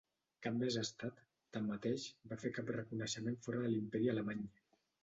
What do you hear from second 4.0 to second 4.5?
alemany.